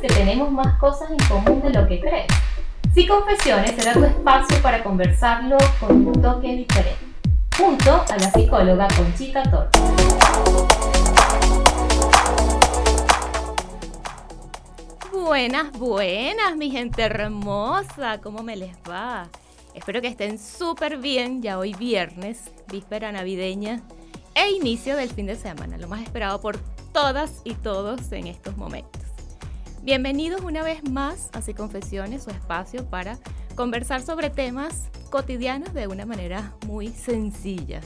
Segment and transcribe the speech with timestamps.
[0.00, 2.26] que tenemos más cosas en común de lo que crees?
[2.94, 7.06] Si Confesiones será tu espacio para conversarlo con un toque diferente,
[7.56, 9.70] junto a la psicóloga Conchita Torres.
[15.12, 19.28] Buenas, buenas, mi gente hermosa, ¿cómo me les va?
[19.74, 23.82] Espero que estén súper bien, ya hoy viernes, víspera navideña
[24.34, 26.58] e inicio del fin de semana, lo más esperado por
[26.92, 29.09] todas y todos en estos momentos.
[29.82, 33.18] Bienvenidos una vez más a Así Confesiones, su espacio para
[33.54, 37.80] conversar sobre temas cotidianos de una manera muy sencilla.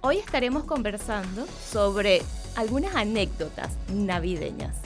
[0.00, 2.22] Hoy estaremos conversando sobre
[2.56, 4.78] algunas anécdotas navideñas,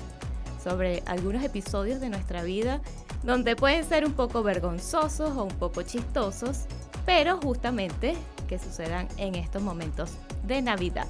[0.63, 2.83] sobre algunos episodios de nuestra vida
[3.23, 6.67] donde pueden ser un poco vergonzosos o un poco chistosos,
[7.07, 8.15] pero justamente
[8.47, 10.11] que sucedan en estos momentos
[10.47, 11.07] de Navidad.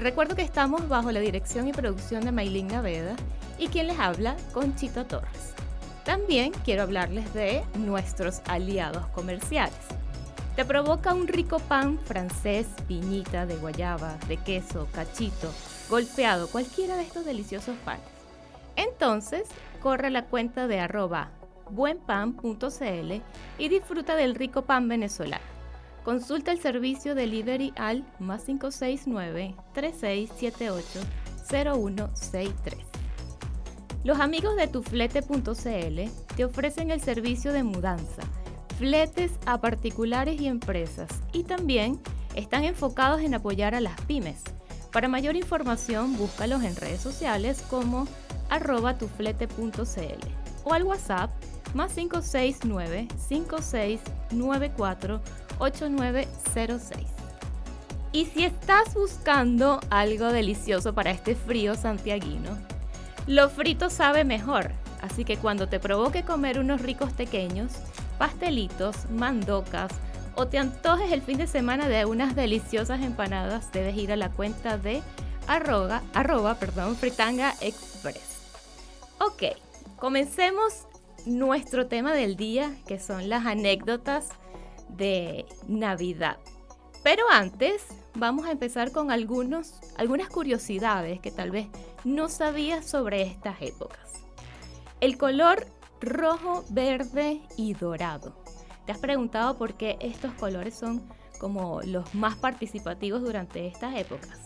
[0.00, 3.16] Recuerdo que estamos bajo la dirección y producción de Maylin Naveda
[3.58, 5.54] y quien les habla, Conchito Torres.
[6.04, 9.76] También quiero hablarles de nuestros aliados comerciales.
[10.54, 15.52] Te provoca un rico pan francés, piñita de guayaba, de queso, cachito,
[15.90, 18.02] golpeado, cualquiera de estos deliciosos panes.
[18.76, 19.48] Entonces,
[19.80, 21.30] corre la cuenta de arroba
[21.70, 23.22] buenpan.cl
[23.58, 25.57] y disfruta del rico pan venezolano.
[26.08, 31.00] Consulta el servicio delivery al más 569 3678
[31.50, 32.78] 0163.
[34.04, 36.00] Los amigos de tuflete.cl
[36.34, 38.22] te ofrecen el servicio de mudanza,
[38.78, 42.00] fletes a particulares y empresas y también
[42.34, 44.44] están enfocados en apoyar a las pymes.
[44.90, 48.08] Para mayor información, búscalos en redes sociales como
[48.48, 50.26] arroba tuflete.cl
[50.64, 51.30] o al WhatsApp
[51.74, 55.20] más 569 5694
[55.58, 57.06] 8906.
[58.12, 62.56] Y si estás buscando algo delicioso para este frío santiaguino,
[63.26, 64.70] lo frito sabe mejor,
[65.02, 67.72] así que cuando te provoque comer unos ricos pequeños,
[68.18, 69.92] pastelitos, mandocas
[70.34, 74.30] o te antojes el fin de semana de unas deliciosas empanadas, debes ir a la
[74.30, 75.02] cuenta de
[75.46, 78.38] arroba, arroba perdón, fritanga express.
[79.20, 79.56] Ok,
[79.96, 80.86] comencemos
[81.26, 84.28] nuestro tema del día, que son las anécdotas
[84.98, 86.36] de Navidad.
[87.02, 91.68] Pero antes vamos a empezar con algunos, algunas curiosidades que tal vez
[92.04, 94.24] no sabías sobre estas épocas.
[95.00, 95.66] El color
[96.00, 98.34] rojo, verde y dorado.
[98.84, 101.02] ¿Te has preguntado por qué estos colores son
[101.38, 104.38] como los más participativos durante estas épocas?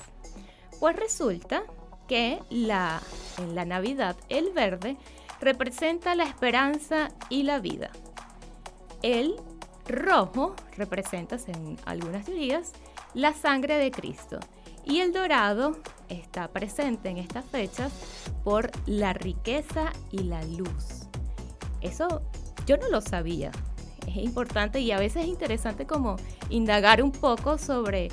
[0.78, 1.62] Pues resulta
[2.06, 3.00] que la,
[3.38, 4.96] en la Navidad el verde
[5.40, 7.90] representa la esperanza y la vida.
[9.02, 9.36] El
[9.92, 12.72] rojo representa, según algunas teorías,
[13.14, 14.40] la sangre de Cristo.
[14.84, 15.76] Y el dorado
[16.08, 17.92] está presente en estas fechas
[18.42, 21.06] por la riqueza y la luz.
[21.80, 22.22] Eso
[22.66, 23.52] yo no lo sabía.
[24.06, 26.16] Es importante y a veces es interesante como
[26.50, 28.08] indagar un poco sobre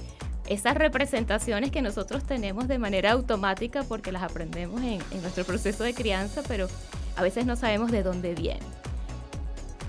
[0.48, 5.84] esas representaciones que nosotros tenemos de manera automática porque las aprendemos en, en nuestro proceso
[5.84, 6.68] de crianza, pero
[7.16, 8.68] a veces no sabemos de dónde vienen.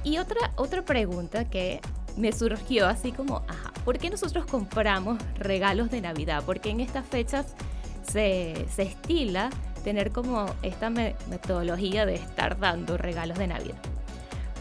[0.03, 1.81] Y otra, otra pregunta que
[2.17, 6.43] me surgió así como, ajá, ¿por qué nosotros compramos regalos de Navidad?
[6.45, 7.55] Porque en estas fechas
[8.03, 9.51] se, se estila
[9.85, 13.79] tener como esta metodología de estar dando regalos de Navidad.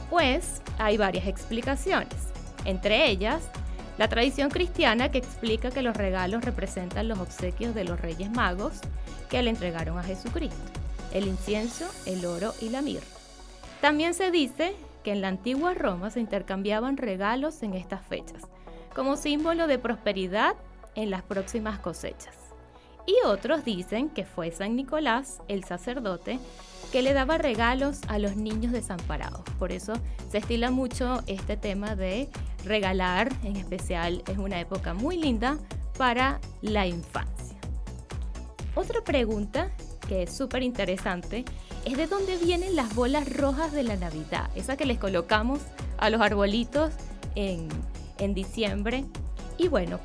[0.10, 2.16] Pues hay varias explicaciones,
[2.66, 3.42] entre ellas
[4.00, 8.80] la tradición cristiana que explica que los regalos representan los obsequios de los Reyes Magos
[9.30, 10.56] que le entregaron a Jesucristo,
[11.14, 13.06] el incienso, el oro y la mirra.
[13.82, 14.74] También se dice
[15.04, 18.44] que en la antigua Roma se intercambiaban regalos en estas fechas,
[18.94, 20.56] como símbolo de prosperidad
[20.96, 22.36] en las próximas cosechas.
[23.06, 26.40] Y otros dicen que fue San Nicolás, el sacerdote,
[26.92, 29.42] que le daba regalos a los niños desamparados.
[29.58, 29.94] Por eso
[30.30, 32.30] se estila mucho este tema de
[32.66, 35.58] regalar, en especial es una época muy linda
[35.98, 37.58] para la infancia.
[38.76, 39.72] Otra pregunta
[40.08, 41.46] que es súper interesante
[41.86, 45.60] es de dónde vienen las bolas rojas de la Navidad, esas que les colocamos
[45.98, 46.92] a los arbolitos
[47.36, 47.70] en,
[48.34, 49.06] diciembre.
[49.58, 50.00] Y bueno,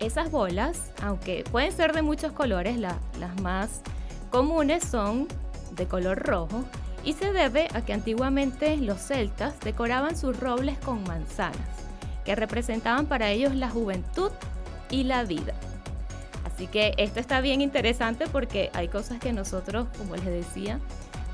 [0.00, 3.82] esas bolas, aunque pueden ser de muchos colores, las más
[4.30, 5.28] comunes son
[5.76, 6.64] de color rojo
[7.04, 11.56] y se debe a que antiguamente los celtas decoraban sus robles con manzanas,
[12.24, 14.30] que representaban para ellos la juventud
[14.90, 15.54] y la vida.
[16.44, 20.80] Así que esto está bien interesante porque hay cosas que nosotros, como les decía,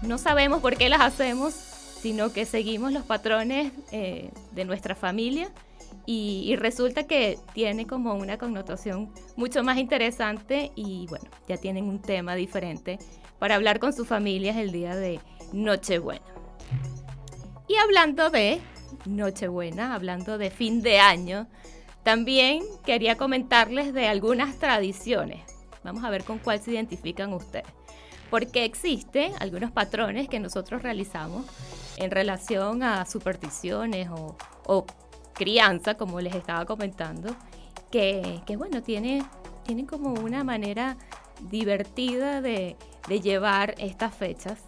[0.03, 5.51] no sabemos por qué las hacemos, sino que seguimos los patrones eh, de nuestra familia
[6.07, 12.01] y, resulta que tiene como una connotación mucho más interesante y bueno, ya tienen un
[12.01, 12.99] tema diferente
[13.39, 15.21] para hablar con sus familias el día de,
[15.53, 16.25] Nochebuena.
[17.69, 18.61] Y hablando de
[19.05, 21.47] Nochebuena, hablando de fin de año,
[22.03, 25.43] también quería comentarles de algunas tradiciones.
[25.85, 27.78] Vamos a ver con cuál se identifican ustedes.
[28.31, 31.47] Porque existen algunos patrones que nosotros realizamos
[31.97, 34.87] en relación a supersticiones o,
[35.35, 37.35] crianza, como les estaba comentando,
[37.93, 39.25] que, bueno, tiene,
[39.65, 40.97] tienen como una manera
[41.49, 42.77] divertida de,
[43.23, 44.59] llevar estas fechas.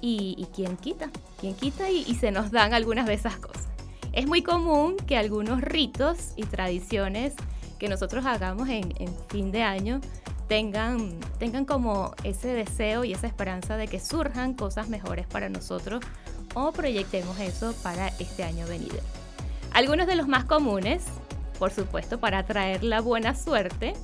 [0.00, 1.10] Y, y quién quita,
[1.40, 3.68] quién quita y, se nos dan algunas de esas cosas.
[4.12, 7.34] Es muy común que algunos ritos y tradiciones
[7.78, 10.00] que nosotros hagamos en, en fin de año
[10.52, 16.04] tengan, tengan como ese deseo y esa esperanza de que surjan cosas mejores para nosotros
[16.52, 18.98] o proyectemos eso para este año venido.
[19.72, 21.04] Algunos de los más comunes,
[21.58, 23.94] por supuesto, para atraer la buena suerte,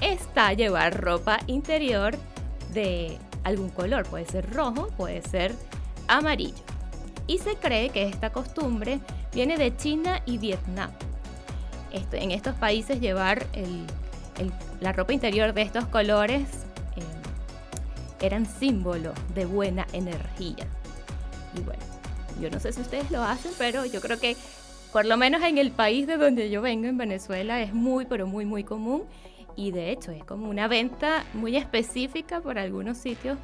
[0.00, 2.14] está llevar ropa interior
[2.72, 5.52] de algún color, puede ser rojo, puede ser
[6.06, 6.62] amarillo.
[7.26, 9.00] Y se cree que esta costumbre
[9.34, 10.92] viene de China y Vietnam.
[11.90, 13.48] en estos países llevar
[14.82, 16.42] la ropa interior de estos colores
[16.96, 17.02] eh,
[18.20, 20.66] eran símbolo de buena energía.
[21.56, 21.82] Y bueno,
[22.40, 24.36] yo no sé si ustedes lo hacen, pero yo creo que
[24.92, 28.26] por lo menos en el país de donde yo vengo, en Venezuela, es muy, pero
[28.26, 29.04] muy, muy común.
[29.54, 33.38] Y de hecho es como una venta muy específica por algunos sitios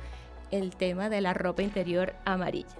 [0.51, 2.75] el tema de la ropa interior amarilla.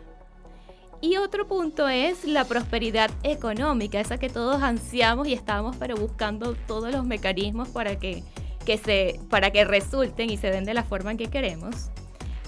[1.01, 6.55] Y otro punto es la prosperidad económica, esa que todos ansiamos y estamos pero buscando
[6.67, 8.25] todos los mecanismos para que,
[8.69, 11.89] que se, para que resulten y se den de la forma en que queremos.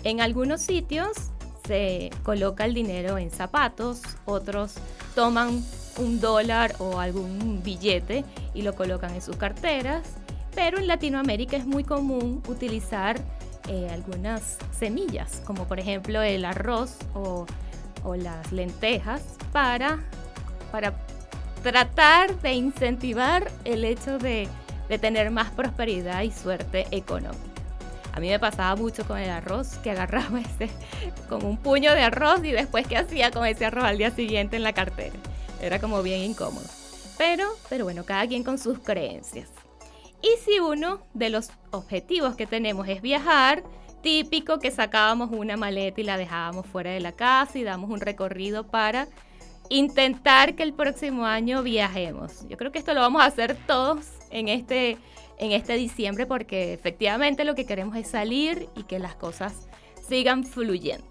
[0.05, 1.13] En algunos sitios
[1.67, 4.75] se coloca el dinero en zapatos, otros
[5.15, 5.65] toman
[5.97, 8.23] un dólar o algún billete
[8.53, 10.03] y lo colocan en sus carteras,
[10.55, 13.19] pero en Latinoamérica es muy común utilizar
[13.69, 17.47] eh, algunas semillas, como por ejemplo el arroz o,
[18.15, 19.23] las lentejas,
[19.53, 20.01] para,
[20.71, 20.93] para
[21.63, 24.49] tratar de incentivar el hecho de,
[24.91, 27.39] de tener más prosperidad y suerte económica.
[28.13, 30.69] A mí me pasaba mucho con el arroz, que agarraba ese,
[31.29, 34.57] como un puño de arroz y después qué hacía con ese arroz al día siguiente
[34.57, 35.15] en la cartera.
[35.63, 36.67] Era como bien incómodo.
[37.17, 39.49] Pero, pero bueno, cada quien con sus creencias.
[40.23, 43.63] Y si uno de los objetivos que tenemos es viajar,
[44.03, 48.01] típico que sacábamos una maleta y la dejábamos fuera de la casa y damos un
[48.01, 49.07] recorrido para
[49.69, 52.49] intentar que el próximo año viajemos.
[52.49, 54.99] Yo creo que esto lo vamos a hacer todos en este
[55.39, 59.69] en este diciembre porque efectivamente lo que queremos es salir y que las cosas
[60.07, 61.07] sigan fluyendo.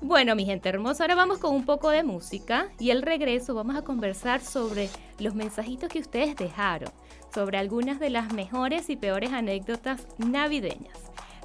[0.00, 3.76] Bueno, mi gente hermosa, ahora vamos con un poco de música y al regreso vamos
[3.76, 4.88] a conversar sobre
[5.18, 6.90] los mensajitos que ustedes dejaron,
[7.32, 10.98] sobre algunas de las mejores y peores anécdotas navideñas.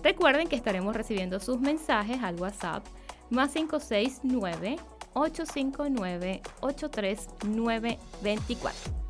[0.03, 2.85] Recuerden que estaremos recibiendo sus mensajes al WhatsApp
[3.29, 4.77] más 569
[5.13, 9.06] 859 83924.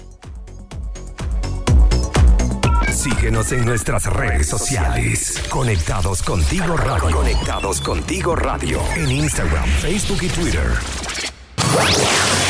[2.98, 5.44] Síguenos en nuestras redes sociales.
[5.52, 7.16] Conectados contigo radio.
[7.16, 8.82] Conectados contigo radio.
[8.96, 10.68] En Instagram, Facebook y Twitter.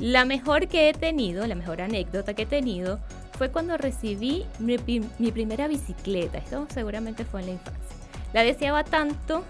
[0.00, 2.98] La mejor que he tenido, la mejor anécdota que he tenido,
[3.38, 6.38] fue cuando recibí mi, primera bicicleta.
[6.38, 7.96] Esto seguramente fue en la infancia.
[8.32, 9.44] La deseaba tanto,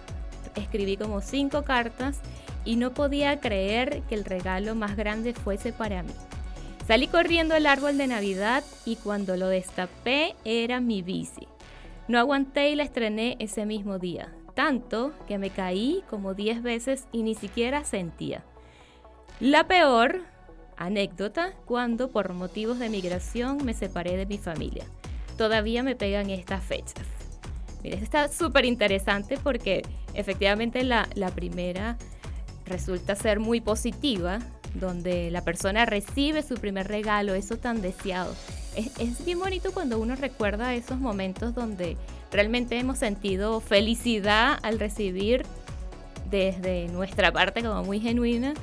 [0.54, 2.20] escribí como cinco cartas
[2.64, 6.12] y no podía creer que el regalo más grande fuese para mí.
[6.86, 11.48] Salí corriendo al árbol de Navidad y cuando lo destapé era mi bici.
[12.08, 17.06] No aguanté y la estrené ese mismo día, tanto que me caí como 10 veces
[17.12, 18.44] y ni siquiera sentía.
[19.40, 20.20] La peor
[20.76, 24.84] Anécdota, cuando por motivos de migración me separé de mi familia.
[25.36, 27.06] Todavía me pegan estas fechas.
[27.82, 29.82] Mira, está súper interesante porque
[30.14, 31.98] efectivamente la, primera
[32.64, 34.38] resulta ser muy positiva,
[34.74, 38.34] donde la persona recibe su primer regalo, eso tan deseado.
[38.74, 41.96] Es, es, bien bonito cuando uno recuerda esos momentos donde
[42.32, 45.44] realmente hemos sentido felicidad al recibir
[46.30, 48.54] desde nuestra parte como muy genuina,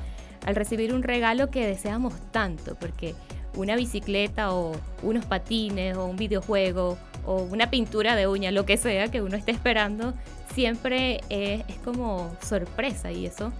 [0.44, 3.14] al recibir un regalo que deseamos tanto, porque
[3.54, 4.72] una bicicleta o
[5.02, 9.36] unos patines o un videojuego o una pintura de uña, lo que sea que uno
[9.36, 10.14] esté esperando,
[10.54, 13.52] siempre es, como sorpresa y eso,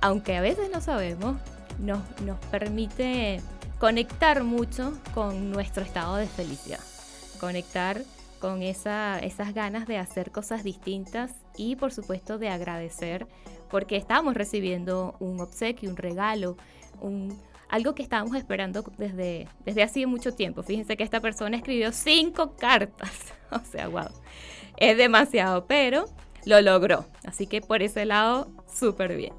[0.00, 1.36] aunque a veces no sabemos,
[1.78, 3.40] nos, nos permite
[3.78, 6.80] conectar mucho con nuestro estado de felicidad,
[7.40, 8.02] conectar
[8.40, 13.26] con esa, esas ganas de hacer cosas distintas y por supuesto de agradecer
[13.74, 16.56] porque estamos recibiendo un obsequio, un regalo,
[17.00, 17.36] un,
[17.68, 20.62] algo que estábamos esperando desde, desde hace mucho tiempo.
[20.62, 23.10] Fíjense que esta persona escribió cinco cartas.
[23.50, 24.10] O sea, wow.
[24.76, 26.04] Es demasiado, pero
[26.44, 27.04] lo logró.
[27.24, 29.32] Así que por ese lado, súper bien.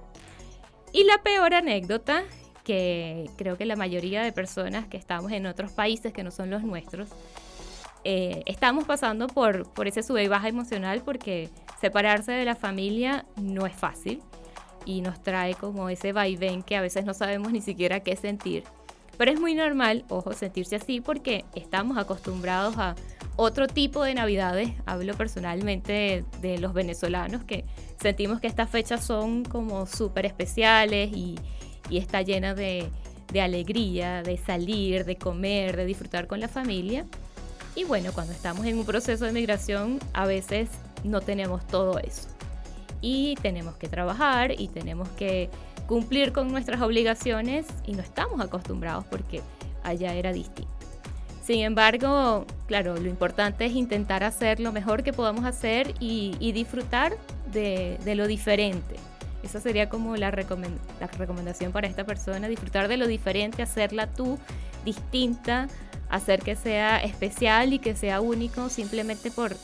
[0.92, 2.24] Y la peor anécdota,
[2.66, 6.50] que creo que la mayoría de personas que estamos en otros países que no son
[6.50, 7.08] los nuestros,
[8.04, 13.26] eh, estamos pasando por, por ese sube y baja emocional porque separarse de la familia
[13.36, 14.22] no es fácil
[14.86, 18.64] y nos trae como ese vaivén que a veces no sabemos ni siquiera qué sentir.
[19.18, 22.96] Pero es muy normal, ojo, sentirse así porque estamos acostumbrados a
[23.38, 24.72] otro tipo de navidades.
[24.86, 27.66] Hablo personalmente de, los venezolanos que
[28.02, 31.36] sentimos que estas fechas son como súper especiales y,
[31.92, 32.90] está llena de
[33.40, 37.06] alegría, de salir, de comer, de disfrutar con la familia.
[37.76, 40.70] Y bueno, cuando estamos en un proceso de migración, a veces
[41.06, 42.30] no tenemos todo eso
[43.02, 45.50] y tenemos que trabajar y tenemos que
[45.88, 49.42] cumplir con nuestras obligaciones y no estamos acostumbrados porque
[49.84, 50.72] allá era distinto.
[51.44, 57.16] Sin embargo, claro, lo importante es intentar hacer lo mejor que podamos hacer y, disfrutar
[57.52, 58.96] de, lo diferente.
[59.44, 64.40] Esa sería como la, la recomendación para esta persona, disfrutar de lo diferente, hacerla tú
[64.84, 65.68] distinta,
[66.10, 69.56] hacer que sea especial y que sea único simplemente por,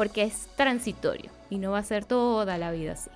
[0.00, 3.10] porque es transitorio y no va a ser toda la vida así.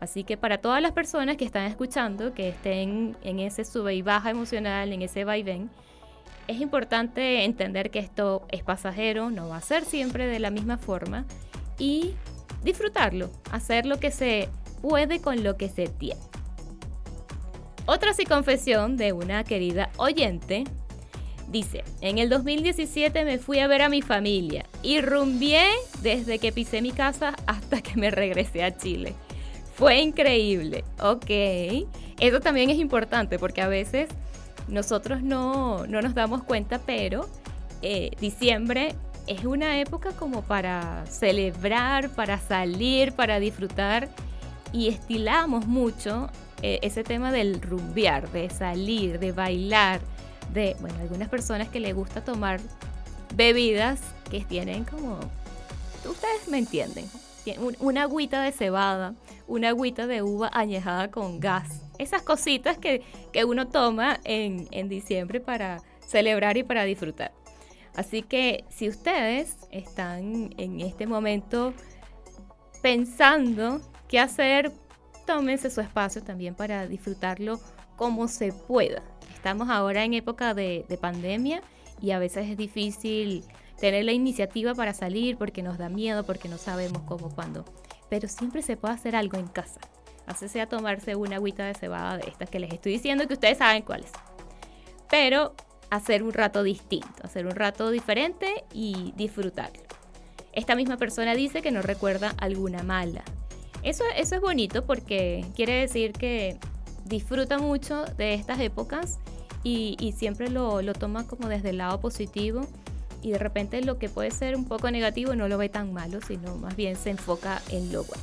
[0.00, 4.00] Así que para todas las personas que están escuchando, que estén en ese sube y
[4.00, 5.68] baja emocional, en ese vaivén,
[6.46, 10.78] es importante entender que esto es pasajero, no va a ser siempre de la misma
[10.78, 11.26] forma
[11.76, 12.14] y
[12.64, 14.48] disfrutarlo, hacer lo que se
[14.80, 16.22] puede con lo que se tiene.
[17.84, 20.64] Otra sí confesión de una querida oyente
[21.50, 25.64] Dice, en el 2017 me fui a ver a mi familia y rumbié
[26.02, 29.14] desde que pisé mi casa hasta que me regresé a Chile.
[29.74, 31.86] Fue increíble, ok.
[32.20, 34.10] Eso también es importante porque a veces
[34.68, 37.26] nosotros no, nos damos cuenta, pero
[37.80, 38.94] eh, diciembre
[39.26, 44.08] es una época como para celebrar, para salir, para disfrutar
[44.72, 46.28] y estilamos mucho
[46.60, 50.00] eh, ese tema del rumbear, de salir, de bailar
[50.52, 52.60] de, bueno, algunas personas que les gusta tomar
[53.34, 54.00] bebidas
[54.30, 55.18] que tienen como,
[56.04, 57.06] ustedes me entienden,
[57.80, 59.14] una agüita de cebada,
[59.46, 63.02] una agüita de uva añejada con gas, esas cositas que,
[63.46, 67.32] uno toma en, en diciembre para celebrar y para disfrutar.
[67.94, 71.72] Así que si ustedes están en este momento
[72.82, 74.72] pensando qué hacer,
[75.26, 77.58] tómense su espacio también para disfrutarlo
[77.96, 79.02] como se pueda.
[79.38, 81.62] Estamos ahora en época de, pandemia
[82.02, 83.44] y a veces es difícil
[83.80, 87.64] tener la iniciativa para salir porque nos da miedo, porque no sabemos cómo, cuándo.
[88.10, 89.80] Pero siempre se puede hacer algo en casa.
[90.26, 93.58] Así sea tomarse una agüita de cebada de estas que les estoy diciendo que ustedes
[93.58, 94.10] saben cuáles.
[95.08, 95.54] Pero
[95.88, 99.84] hacer un rato distinto, hacer un rato diferente y disfrutarlo.
[100.52, 103.22] Esta misma persona dice que no recuerda alguna mala.
[103.84, 106.58] Eso, eso es bonito porque quiere decir que
[107.04, 109.20] disfruta mucho de estas épocas
[109.62, 112.66] y, siempre lo, toma como desde el lado positivo
[113.22, 116.20] y de repente lo que puede ser un poco negativo no lo ve tan malo,
[116.26, 118.22] sino más bien se enfoca en lo bueno.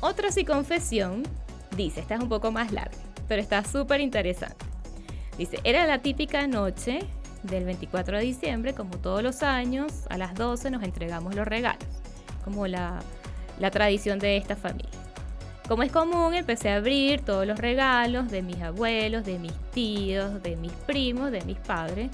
[0.00, 1.22] Otra sí confesión,
[1.76, 4.64] dice, esta es un poco más larga, pero está súper interesante.
[5.36, 7.00] Dice, era la típica noche
[7.42, 11.88] del 24 de diciembre, como todos los años, a las 12 nos entregamos los regalos,
[12.44, 13.00] como la,
[13.58, 14.90] la tradición de esta familia.
[15.68, 20.42] Como es común, empecé a abrir todos los regalos de mis abuelos, de mis tíos,
[20.42, 22.10] de mis primos, de mis padres.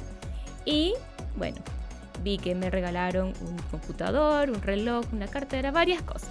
[0.65, 0.95] Y
[1.37, 1.59] bueno,
[2.25, 6.31] vi que me regalaron un computador, un reloj, una cartera, varias cosas.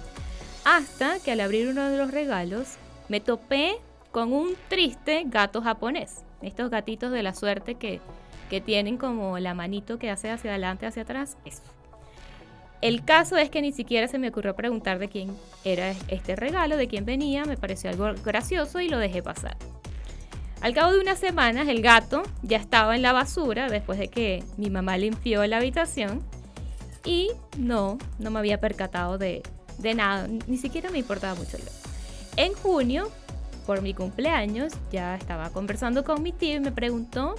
[0.66, 2.74] Hasta que al abrir uno de los regalos
[3.08, 3.76] me topé
[4.12, 6.24] con un triste gato japonés.
[6.42, 8.02] Estos gatitos de la suerte que,
[8.50, 11.38] que tienen como la manito que hace hacia adelante, hacia atrás.
[12.84, 16.76] El caso es que ni siquiera se me ocurrió preguntar de quién era este regalo,
[16.76, 19.56] de quién venía, me pareció algo gracioso y lo dejé pasar.
[20.60, 24.44] Al cabo de unas semanas el gato ya estaba en la basura después de que
[24.58, 26.22] mi mamá limpió la habitación
[27.06, 29.42] y no, no me había percatado de,
[29.78, 31.56] de nada, ni siquiera me importaba mucho.
[32.36, 33.10] En junio,
[33.64, 37.34] por mi cumpleaños, ya estaba conversando con mi tío y me preguntó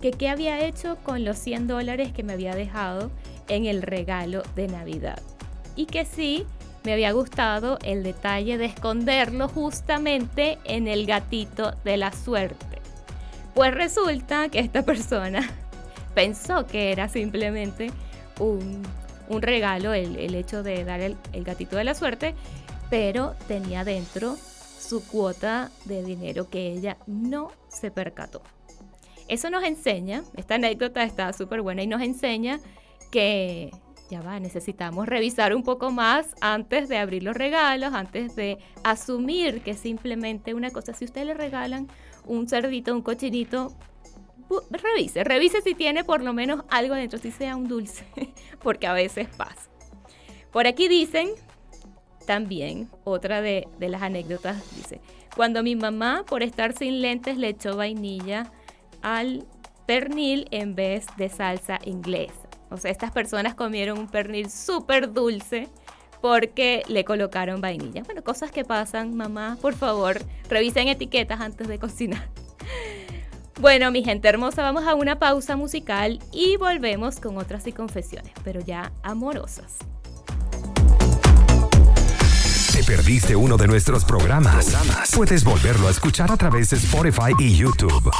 [0.00, 3.10] que qué había hecho con los 100 dólares que me había dejado
[3.48, 5.20] en el regalo de Navidad.
[5.76, 6.46] Y que sí,
[6.84, 12.80] me había gustado el detalle de esconderlo justamente en el gatito de la suerte.
[13.54, 15.48] Pues resulta que esta persona
[16.14, 17.90] pensó que era simplemente
[18.38, 18.82] un,
[19.28, 22.34] regalo, el, hecho de dar el, el gatito de la suerte,
[22.88, 28.42] pero tenía dentro su cuota de dinero que ella no se percató.
[29.28, 32.60] Eso nos enseña, esta anécdota está súper buena y nos enseña
[33.10, 33.70] que
[34.08, 39.60] ya va, necesitamos revisar un poco más antes de abrir los regalos, antes de asumir
[39.62, 41.88] que simplemente una cosa, si usted le regalan
[42.24, 43.72] un cerdito, un cochinito,
[44.70, 48.04] revise, revise si tiene por lo menos algo dentro, si sea un dulce,
[48.62, 49.68] porque a veces pasa.
[50.52, 51.28] Por aquí dicen,
[52.26, 55.00] también, otra de, de las anécdotas, dice,
[55.36, 58.50] cuando mi mamá por estar sin lentes le echó vainilla
[59.02, 59.46] al
[59.86, 62.47] pernil en vez de salsa inglesa.
[62.70, 65.68] O sea, estas personas comieron un pernil súper dulce
[66.20, 68.02] porque le colocaron vainilla.
[68.04, 72.28] Bueno, cosas que pasan, mamá, por favor, revisen etiquetas antes de cocinar.
[73.60, 78.32] Bueno, mi gente hermosa, vamos a una pausa musical y volvemos con otras y confesiones,
[78.44, 79.78] pero ya amorosas.
[82.72, 84.76] ¿Te perdiste uno de nuestros programas?
[85.12, 88.12] Puedes volverlo a escuchar a través de Spotify y YouTube.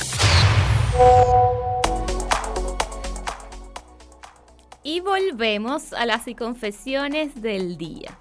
[4.83, 8.15] Y volvemos a las confesiones del día.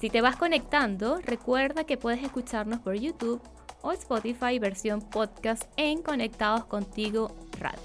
[0.00, 3.40] Si te vas conectando, recuerda que puedes escucharnos por YouTube
[3.82, 7.80] o Spotify versión podcast en Conectados Contigo Radio.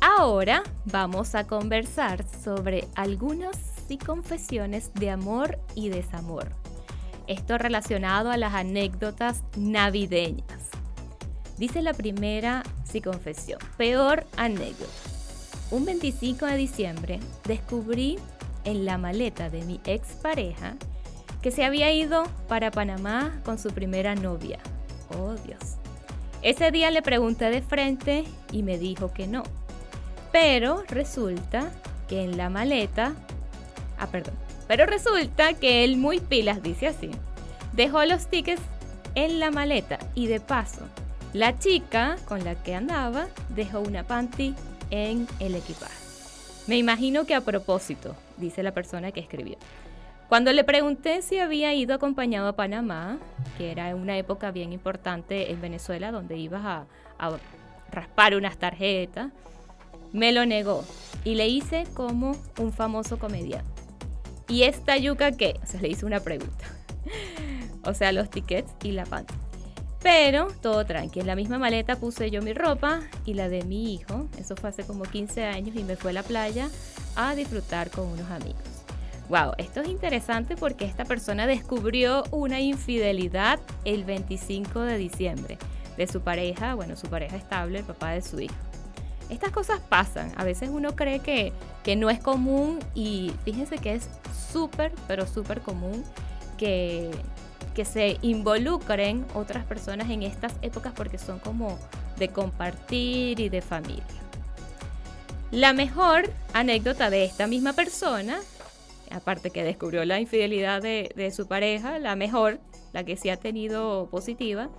[0.00, 6.48] Ahora vamos a conversar sobre algunos y confesiones de amor y desamor.
[7.26, 10.70] Esto relacionado a las anécdotas navideñas.
[11.58, 13.58] Dice la primera sí confesión.
[13.76, 14.92] Peor anécdota.
[15.70, 18.18] Un 25 de diciembre descubrí
[18.64, 20.76] en la maleta de mi expareja
[21.42, 24.58] que se había ido para Panamá con su primera novia.
[25.18, 25.76] Oh Dios.
[26.42, 29.42] Ese día le pregunté de frente y me dijo que no.
[30.30, 31.72] Pero resulta
[32.08, 33.14] que en la maleta
[34.06, 34.34] Ah, perdón.
[34.68, 37.10] Pero resulta que él muy pilas dice así.
[37.72, 38.62] Dejó los tickets
[39.14, 40.86] en la maleta y de paso,
[41.32, 44.54] la chica con la que andaba dejó una panty
[44.90, 45.94] en el equipaje.
[46.66, 49.56] Me imagino que a propósito, dice la persona que escribió.
[50.28, 53.18] Cuando le pregunté si había ido acompañado a Panamá,
[53.56, 56.86] que era una época bien importante en Venezuela donde ibas a,
[57.18, 57.38] a
[57.92, 59.30] raspar unas tarjetas,
[60.12, 60.84] me lo negó
[61.24, 63.75] y le hice como un famoso comediante.
[64.48, 65.58] ¿Y esta yuca qué?
[65.74, 66.64] O le hice una pregunta.
[67.84, 69.40] o sea, los tickets y la pantalla.
[70.02, 71.20] Pero todo tranqui.
[71.20, 74.28] En la misma maleta puse yo mi ropa y la de mi hijo.
[74.38, 76.68] Eso fue hace como 15 años y me fue a la playa
[77.16, 78.62] a disfrutar con unos amigos.
[79.28, 85.58] Wow, esto es interesante porque esta persona descubrió una infidelidad el 25 de diciembre
[85.96, 88.54] de su pareja, bueno, su pareja estable, el papá de su hijo.
[89.28, 90.32] Estas cosas pasan.
[90.36, 94.08] A veces uno cree que, que no es común y fíjense que es
[94.52, 96.04] súper, pero súper común
[96.56, 97.10] que,
[97.74, 101.78] que se involucren otras personas en estas épocas porque son como
[102.18, 104.04] de compartir y de familia.
[105.50, 108.38] La mejor anécdota de esta misma persona,
[109.10, 112.58] aparte que descubrió la infidelidad de, de su pareja, la mejor,
[112.92, 114.70] la que sí ha tenido positiva,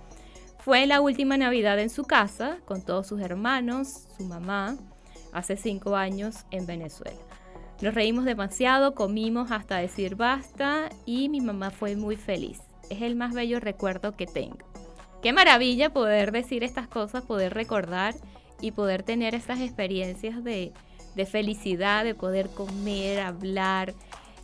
[0.68, 4.76] fue la última Navidad en su casa con todos sus hermanos, su mamá,
[5.32, 7.16] hace cinco años en Venezuela.
[7.80, 12.60] Nos reímos demasiado, comimos hasta decir basta y mi mamá fue muy feliz.
[12.90, 14.58] Es el más bello recuerdo que tengo.
[15.22, 18.14] Qué maravilla poder decir estas cosas, poder recordar
[18.60, 20.74] y poder tener estas experiencias de,
[21.24, 23.94] felicidad, de poder comer, hablar.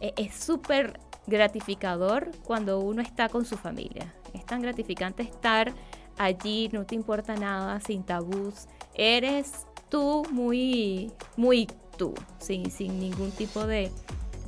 [0.00, 4.14] E, es súper gratificador cuando uno está con su familia.
[4.32, 5.74] Es tan gratificante estar
[6.18, 8.66] allí, no te importa nada, sin tabús.
[8.94, 13.90] Eres tú muy, muy tú, sin, sin ningún tipo de,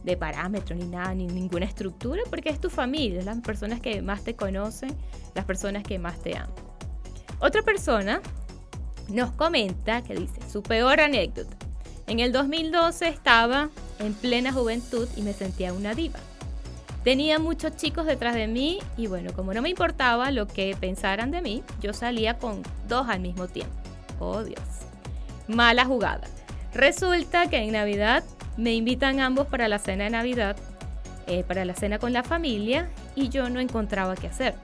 [0.04, 4.22] de parámetro ni nada, ni ninguna estructura, porque es tu familia, las personas que más
[4.24, 4.94] te conocen,
[5.34, 6.50] las personas que más te aman.
[7.40, 8.20] Otra persona
[9.08, 11.56] nos comenta que dice, su peor anécdota.
[12.06, 16.20] En el 2012 estaba en plena juventud y me sentía una diva.
[17.06, 21.30] Tenía muchos chicos detrás de mí y bueno, como no me importaba lo que pensaran
[21.30, 23.72] de mí, yo salía con dos al mismo tiempo.
[24.18, 24.58] Oh Dios.
[25.46, 26.26] Mala jugada.
[26.74, 28.24] Resulta que en Navidad
[28.56, 30.56] me invitan ambos para la cena de Navidad,
[31.28, 34.54] eh, para la cena con la familia y yo no encontraba qué hacer.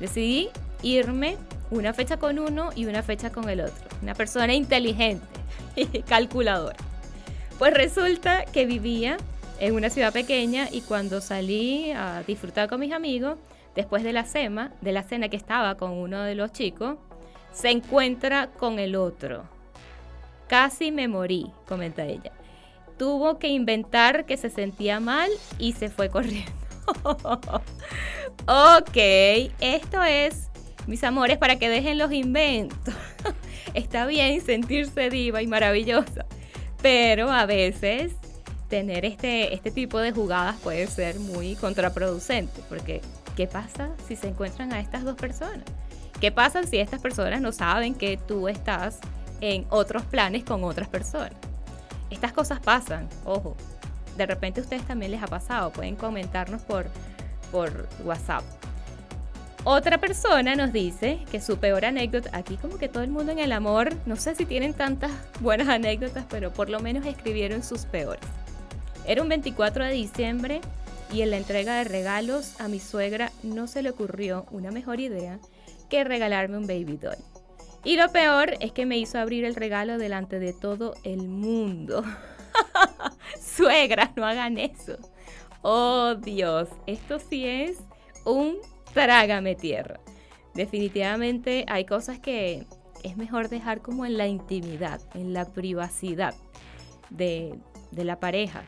[0.00, 0.48] Decidí
[0.82, 1.36] irme
[1.70, 3.88] una fecha con uno y una fecha con el otro.
[4.00, 5.26] Una persona inteligente
[5.76, 6.78] y calculadora.
[7.58, 9.18] Pues resulta que vivía
[9.60, 13.38] en una ciudad pequeña y cuando salí a disfrutar con mis amigos,
[13.74, 16.96] después de la cena, de la cena que estaba con uno de los chicos,
[17.52, 19.44] se encuentra con el otro.
[20.48, 22.32] Casi me morí, comenta ella.
[22.98, 26.50] Tuvo que inventar que se sentía mal y se fue corriendo.
[28.46, 28.96] ok,
[29.60, 30.50] esto es,
[30.86, 32.94] mis amores, para que dejen los inventos.
[33.74, 36.24] Está bien sentirse diva y maravillosa,
[36.82, 38.14] pero a veces
[38.70, 43.02] tener este, este tipo de jugadas puede ser muy contraproducente, porque
[43.36, 45.64] ¿qué pasa si se encuentran a estas dos personas?
[46.20, 49.00] ¿Qué pasa si estas personas no saben que tú estás
[49.40, 51.34] en otros planes con otras personas?
[52.10, 53.56] Estas cosas pasan, ojo.
[54.16, 56.86] De repente a ustedes también les ha pasado, pueden comentarnos por,
[57.50, 58.44] por WhatsApp.
[59.64, 63.40] Otra persona nos dice que su peor anécdota, aquí como que todo el mundo en
[63.40, 67.84] el amor, no sé si tienen tantas buenas anécdotas, pero por lo menos escribieron sus
[67.84, 68.20] peores.
[69.10, 70.60] Era un 24 de diciembre
[71.12, 75.00] y en la entrega de regalos a mi suegra no se le ocurrió una mejor
[75.00, 75.40] idea
[75.88, 77.16] que regalarme un baby doll.
[77.82, 82.04] Y lo peor es que me hizo abrir el regalo delante de todo el mundo.
[83.40, 84.96] Suegra, no hagan eso.
[85.62, 87.78] Oh Dios, esto sí es
[88.24, 88.58] un
[88.94, 89.98] trágame tierra.
[90.54, 92.64] Definitivamente hay cosas que
[93.02, 96.36] es mejor dejar como en la intimidad, en la privacidad
[97.10, 97.58] de,
[97.90, 98.62] de la pareja.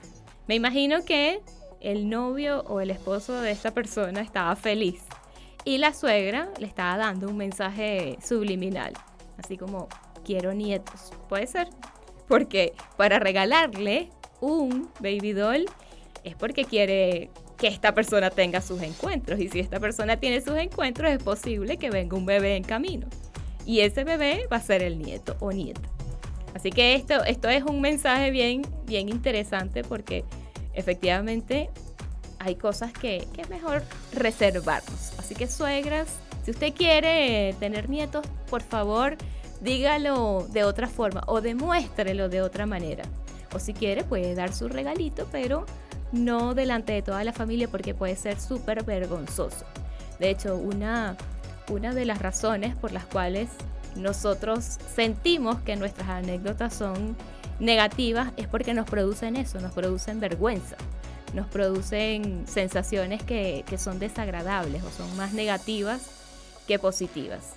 [0.46, 1.40] Me imagino que
[1.80, 5.04] el novio o el esposo de esta persona estaba feliz
[5.64, 8.92] y la suegra le estaba dando un mensaje subliminal,
[9.38, 9.88] así como
[10.24, 11.12] quiero nietos.
[11.28, 11.68] Puede ser,
[12.28, 15.66] porque para regalarle un baby doll
[16.24, 20.56] es porque quiere que esta persona tenga sus encuentros y si esta persona tiene sus
[20.56, 23.06] encuentros es posible que venga un bebé en camino
[23.64, 25.88] y ese bebé va a ser el nieto o nieta.
[26.54, 30.24] Así que esto, esto es un mensaje bien, bien interesante porque
[30.74, 31.70] efectivamente
[32.38, 35.12] hay cosas que, es mejor reservarnos.
[35.18, 36.08] Así que suegras,
[36.44, 39.16] si usted quiere tener nietos, por favor,
[39.60, 43.04] dígalo de otra forma o demuéstrelo de otra manera.
[43.54, 45.66] O si quiere, puede dar su regalito, pero
[46.10, 49.64] no delante de toda la familia porque puede ser súper vergonzoso.
[50.18, 51.16] De hecho, una,
[51.70, 53.50] una de las razones por las cuales
[53.96, 57.16] nosotros sentimos que nuestras anécdotas son
[57.60, 60.76] negativas es porque nos producen eso, nos producen vergüenza,
[61.34, 66.10] nos producen sensaciones que, son desagradables o son más negativas
[66.66, 67.54] que positivas.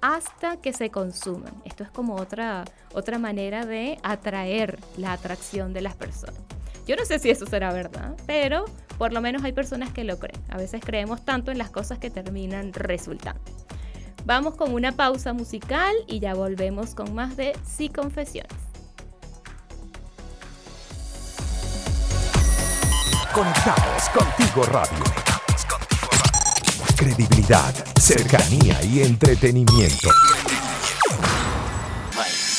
[0.02, 1.54] hasta que se consuman.
[1.66, 6.42] Esto es como otra, otra manera de atraer la atracción de las personas.
[6.86, 8.66] Yo no sé si eso será verdad, pero
[8.98, 10.42] por lo menos hay personas que lo creen.
[10.50, 13.42] A veces creemos tanto en las cosas que terminan resultando.
[14.26, 18.73] Vamos con una pausa musical y ya volvemos con más de Sí Confesiones.
[23.34, 25.04] Conectados contigo radio.
[26.96, 30.10] Credibilidad, cercanía y entretenimiento.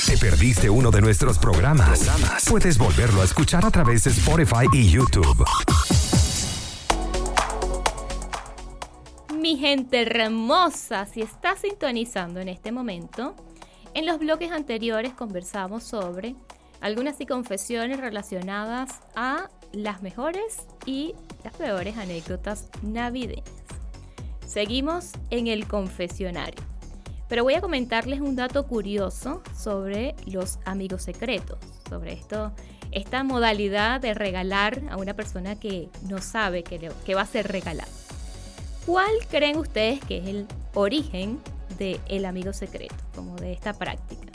[0.05, 2.11] ¿Te perdiste uno de nuestros programas?
[2.49, 5.45] Puedes volverlo a escuchar a través de Spotify y YouTube.
[9.33, 13.37] Mi gente hermosa, si estás sintonizando en este momento,
[13.95, 16.35] en los bloques anteriores conversamos sobre
[16.81, 23.49] algunas y confesiones relacionadas a las mejores y las peores anécdotas navideñas.
[24.47, 26.63] Seguimos en el confesionario,
[27.29, 31.59] pero voy a comentarles un dato curioso sobre los amigos secretos,
[31.89, 32.53] sobre esto,
[32.93, 37.91] esta modalidad de regalar a una persona que no sabe que, va a ser regalado.
[38.87, 41.41] ¿Cuál creen ustedes que es el origen
[41.79, 44.31] del amigo secreto, como de esta práctica?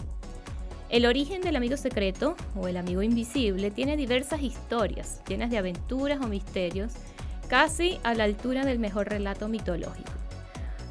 [0.89, 6.19] El origen del amigo secreto o el amigo invisible tiene diversas historias, llenas de aventuras
[6.19, 6.93] o misterios,
[7.47, 10.11] casi a la altura del mejor relato mitológico.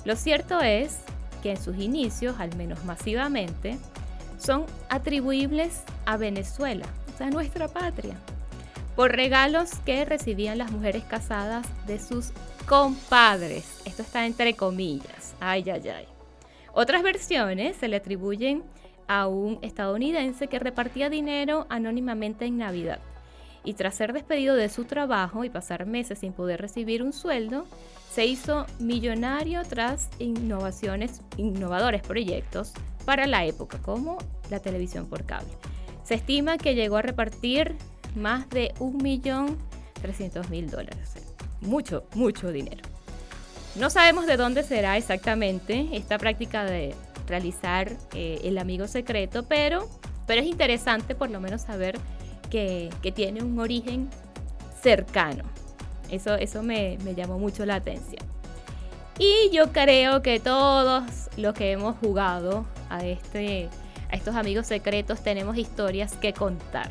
[0.05, 1.01] Lo cierto es
[1.43, 3.77] que en sus inicios, al menos masivamente,
[4.39, 8.15] son atribuibles a Venezuela, o sea, nuestra patria,
[8.95, 12.31] por regalos que recibían las mujeres casadas de sus
[12.69, 13.81] compadres.
[13.85, 15.35] Esto está entre comillas.
[15.41, 16.07] Ay, ay, ay.
[16.73, 18.63] Otras versiones se le atribuyen
[19.09, 23.01] a un estadounidense que repartía dinero anónimamente en Navidad.
[23.65, 27.67] Y tras ser despedido de su trabajo y pasar meses sin poder recibir un sueldo,
[28.13, 32.73] se hizo millonario tras innovaciones, innovadores proyectos
[33.05, 34.19] para la época, como
[34.51, 35.51] la televisión por cable.
[36.05, 37.77] Se estima que llegó a repartir
[38.15, 41.29] más de 1.300.000 dólares
[41.61, 42.83] mucho, mucho dinero.
[43.77, 46.95] No sabemos de dónde será exactamente esta práctica de
[47.29, 49.89] realizar eh, el amigo secreto, pero,
[50.27, 51.99] pero es interesante por lo menos saber
[52.51, 54.09] que, tiene un origen
[54.83, 55.45] cercano.
[56.11, 58.25] Eso, eso me, me llamó mucho la atención.
[59.19, 63.69] Y yo creo que todos los que hemos jugado a, este,
[64.11, 66.91] a estos amigos secretos tenemos historias que contar.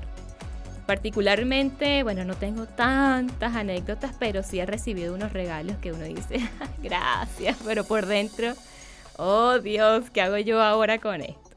[0.86, 6.40] Particularmente, bueno, no tengo tantas anécdotas, pero sí he recibido unos regalos que uno dice,
[6.84, 8.54] gracias, pero por dentro,
[9.18, 11.52] oh Dios, ¿qué hago yo ahora con esto?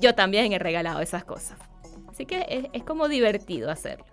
[0.00, 1.58] Yo también he regalado esas cosas.
[2.08, 4.04] Así que es, como divertido hacerlo.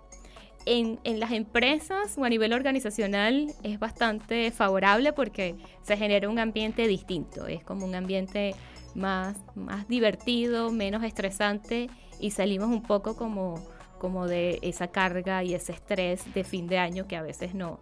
[0.66, 6.38] En, en, las empresas o a nivel organizacional es bastante favorable porque se genera un
[6.38, 8.54] ambiente distinto, es como un ambiente
[8.94, 11.88] más, más divertido, menos estresante
[12.18, 13.54] y salimos un poco como
[14.00, 17.78] como de esa carga y ese estrés de fin de año que a veces no,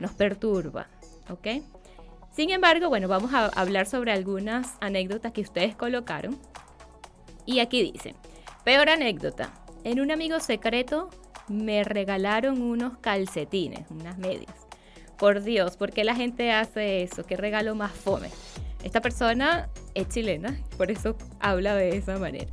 [0.00, 0.88] nos perturba.
[1.30, 1.46] ¿Ok?
[2.30, 6.38] Sin embargo, bueno, vamos a hablar sobre algunas anécdotas que ustedes colocaron.
[7.44, 8.14] Y aquí dice,
[8.64, 9.52] peor anécdota,
[9.84, 11.10] en un amigo secreto
[11.48, 14.54] me regalaron unos calcetines, unas medias.
[15.18, 17.24] Por Dios, ¿por qué la gente hace eso?
[17.24, 18.30] ¿Qué regalo más fome?
[18.82, 22.50] Esta persona es chilena, por eso habla de esa manera.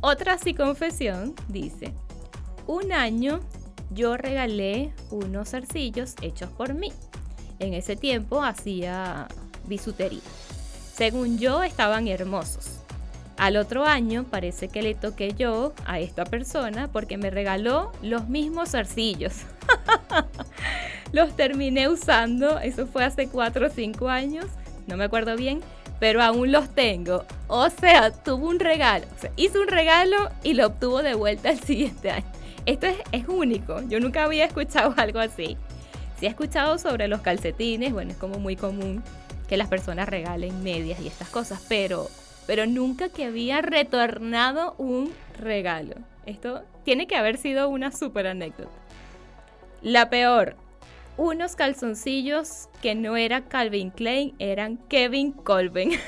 [0.00, 1.92] Otra sí confesión dice,
[2.66, 3.40] un año
[3.90, 6.92] yo regalé unos zarcillos hechos por mí.
[7.58, 9.28] En ese tiempo hacía
[9.66, 10.20] bisutería.
[10.94, 12.80] Según yo estaban hermosos.
[13.36, 18.28] Al otro año parece que le toqué yo a esta persona porque me regaló los
[18.28, 19.34] mismos zarcillos.
[21.12, 24.46] los terminé usando, eso fue hace 4 o 5 años,
[24.88, 25.60] no me acuerdo bien,
[26.00, 27.24] pero aún los tengo.
[27.46, 32.10] O sea, tuvo un regalo, hizo un regalo y lo obtuvo de vuelta el siguiente
[32.10, 32.26] año.
[32.66, 35.56] Esto es, único, yo nunca había escuchado algo así.
[36.18, 39.04] Si he escuchado sobre los calcetines, bueno, es como muy común
[39.48, 42.08] que las personas regalen medias y estas cosas, pero,
[42.46, 45.94] pero nunca que había retornado un regalo.
[46.26, 48.72] Esto tiene que haber sido una super anécdota.
[49.80, 50.56] La peor,
[51.16, 55.92] unos calzoncillos que no era Calvin Klein, eran Kevin Colvin.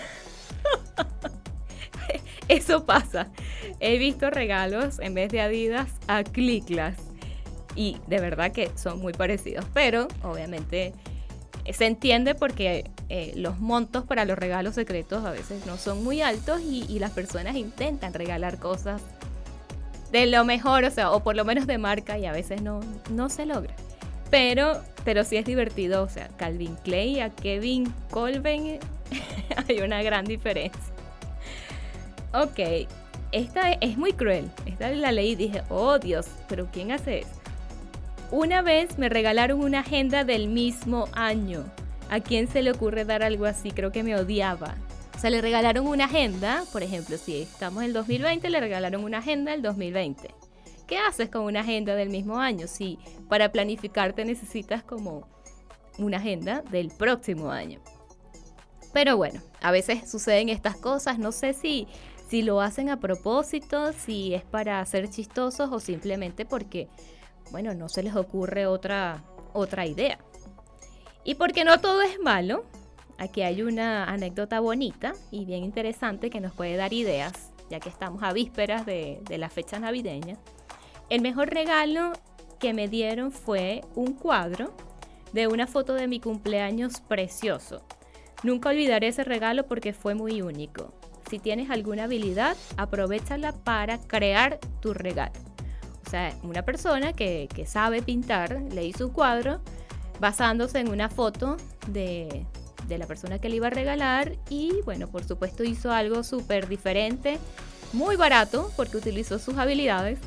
[2.49, 3.29] Eso pasa.
[3.79, 7.10] He visto regalos en vez de Adidas a Cliclas.
[7.76, 9.64] Y de verdad que son muy parecidos.
[9.72, 10.92] Pero obviamente
[11.72, 16.22] se entiende porque eh, los montos para los regalos secretos a veces no son muy
[16.22, 19.02] altos y, las personas intentan regalar cosas
[20.12, 22.80] de lo mejor, o sea, o por lo menos de marca y a veces no,
[23.11, 23.74] no se logra.
[24.30, 28.78] Pero, pero sí es divertido, o sea, Calvin Clay a Kevin Colvin
[29.68, 30.80] hay una gran diferencia.
[32.33, 32.88] Ok,
[33.33, 34.50] esta es muy cruel.
[34.66, 37.39] Esta es la ley y dije, oh Dios, pero ¿quién hace eso?
[38.32, 41.64] Una vez me regalaron una agenda del mismo año.
[42.08, 43.72] ¿A quién se le ocurre dar algo así?
[43.72, 44.76] Creo que me odiaba.
[45.16, 49.02] O sea, le regalaron una agenda, por ejemplo, si estamos en el 2020, le regalaron
[49.02, 50.32] una agenda del 2020.
[50.86, 52.68] ¿Qué haces con una agenda del mismo año?
[52.68, 55.26] Si para planificarte necesitas como
[55.98, 57.80] una agenda del próximo año.
[58.92, 61.88] Pero bueno, a veces suceden estas cosas, no sé si,
[62.28, 66.88] si lo hacen a propósito, si es para ser chistosos o simplemente porque,
[67.50, 70.18] bueno, no se les ocurre otra, otra idea.
[71.24, 72.64] Y porque no todo es malo,
[73.20, 77.90] Aquí hay una anécdota bonita y bien interesante que nos puede dar ideas, ya que
[77.90, 80.38] estamos a vísperas de, la fecha navideña.
[81.10, 82.14] El mejor regalo
[82.58, 84.72] que me dieron fue un cuadro
[85.34, 87.82] de una foto de mi cumpleaños precioso.
[88.42, 90.94] Nunca olvidaré ese regalo porque fue muy único.
[91.28, 95.49] Si tienes alguna habilidad, aprovechala para crear tu regalo.
[96.06, 99.60] O sea, una persona que, que sabe pintar le hizo un cuadro
[100.18, 102.46] basándose en una foto de,
[102.88, 106.68] de la persona que le iba a regalar y bueno, por supuesto hizo algo súper
[106.68, 107.38] diferente,
[107.92, 110.18] muy barato porque utilizó sus habilidades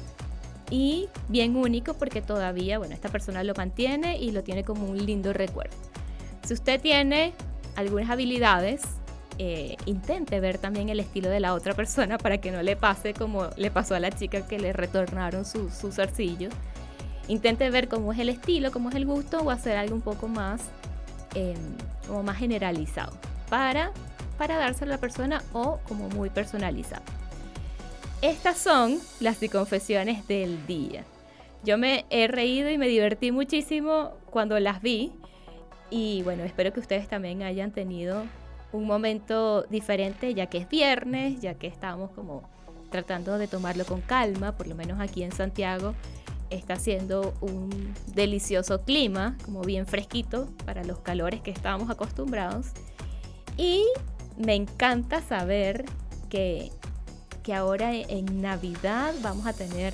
[0.72, 5.06] y bien único porque todavía, bueno, esta persona lo mantiene y lo tiene como un
[5.06, 5.76] lindo recuerdo.
[6.44, 7.34] Si usted tiene
[7.76, 8.82] algunas habilidades,
[9.38, 13.14] eh, intente ver también el estilo de la otra persona para que no le pase
[13.14, 15.92] como le pasó a la chica que le retornaron sus su
[17.30, 20.28] Intente ver cómo es el estilo, cómo es el gusto o hacer algo un poco
[20.28, 20.62] más
[21.36, 21.56] Em,
[22.08, 23.14] como más generalizado
[23.50, 23.92] para,
[24.38, 27.02] para dárselo a la persona o como muy personalizado.
[28.22, 31.06] Estas son las confesiones del día.
[31.64, 35.14] Yo me he reído y me divertí muchísimo cuando las vi
[35.90, 38.26] y bueno, espero que ustedes también hayan tenido
[38.74, 42.44] un momento diferente ya que es viernes, ya que estamos como
[42.90, 45.96] tratando de tomarlo con calma, por lo menos aquí en Santiago
[46.50, 52.68] está haciendo un delicioso clima, como bien fresquito para los calores que estábamos acostumbrados.
[53.58, 53.84] Y
[54.38, 55.86] me encanta saber
[56.30, 56.72] que,
[57.42, 59.94] que ahora en Navidad vamos a tener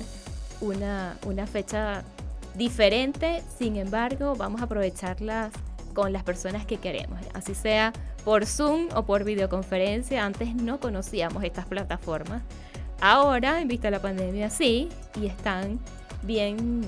[0.60, 2.04] una, una fecha
[2.54, 5.52] diferente, sin embargo vamos a aprovecharlas
[5.94, 7.92] con las personas que queremos, así sea
[8.24, 10.24] por Zoom o por videoconferencia.
[10.24, 12.42] Antes no conocíamos estas plataformas.
[13.00, 14.88] Ahora, en vista de la pandemia, sí,
[15.20, 15.78] y están
[16.22, 16.82] bien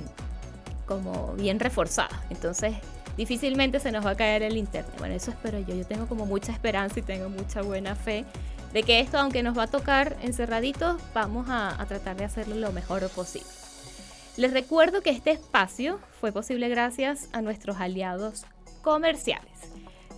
[0.86, 2.22] como bien reforzada.
[2.28, 2.74] Entonces,
[3.16, 4.92] difícilmente se nos va a caer el internet.
[4.98, 5.74] Bueno, eso espero yo.
[5.74, 8.24] Yo tengo como mucha esperanza y tengo mucha buena fe
[8.72, 12.56] de que esto, aunque nos va a tocar encerraditos, vamos a, a tratar de hacerlo
[12.56, 13.48] lo mejor posible.
[14.36, 18.44] Les recuerdo que este espacio fue posible gracias a nuestros aliados
[18.80, 19.71] comerciales.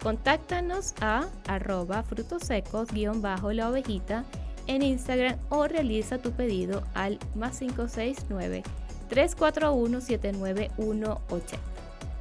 [0.01, 4.23] Contáctanos a arroba frutos secos-la ovejita
[4.67, 8.63] en Instagram o realiza tu pedido al más 569
[9.09, 11.57] 341 79180.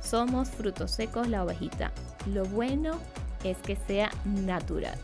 [0.03, 1.93] Somos frutos secos la ovejita.
[2.27, 2.99] Lo bueno
[3.45, 4.97] es que sea natural.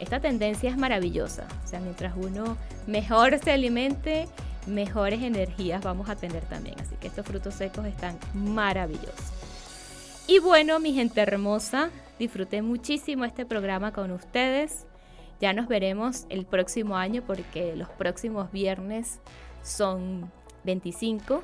[0.00, 1.46] Esta tendencia es maravillosa.
[1.64, 4.28] O sea, mientras uno mejor se alimente,
[4.66, 6.78] mejores energías vamos a tener también.
[6.80, 9.32] Así que estos frutos secos están maravillosos.
[10.26, 14.86] Y bueno, mi gente hermosa, disfruté muchísimo este programa con ustedes.
[15.40, 19.20] Ya nos veremos el próximo año porque los próximos viernes
[19.62, 20.30] son
[20.64, 21.42] 25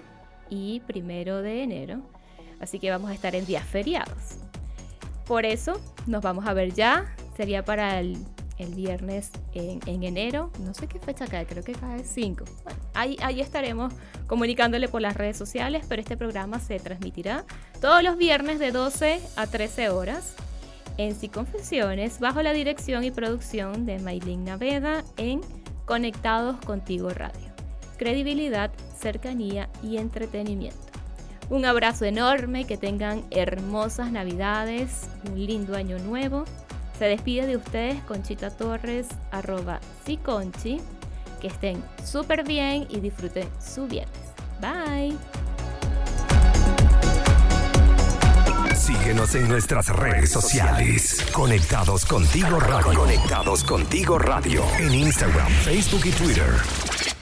[0.50, 2.00] y primero de enero.
[2.60, 4.38] Así que vamos a estar en días feriados.
[5.26, 7.14] Por eso nos vamos a ver ya.
[7.36, 8.18] Sería para el,
[8.74, 10.50] viernes en, enero.
[10.60, 12.44] No sé qué fecha cae, creo que cae 5.
[12.64, 13.92] Bueno, ahí, ahí estaremos
[14.26, 17.44] comunicándole por las redes sociales, pero este programa se transmitirá
[17.80, 20.34] todos los viernes de 12 a 13 horas
[20.96, 25.40] en Confesiones bajo la dirección y producción de Maylin Naveda en
[25.84, 27.52] Conectados Contigo Radio.
[27.96, 30.78] Credibilidad, cercanía y entretenimiento.
[31.50, 36.44] Un abrazo enorme, que tengan hermosas navidades, un lindo año nuevo.
[36.98, 40.80] Se despide de ustedes Conchita Torres, arroba Siconchi
[41.40, 44.32] Que estén súper bien y disfruten su viernes.
[44.60, 45.43] Bye.
[48.84, 51.24] Síguenos en nuestras redes sociales.
[51.32, 52.98] Conectados contigo radio.
[52.98, 54.62] Conectados contigo radio.
[54.78, 57.13] En Instagram, Facebook y Twitter.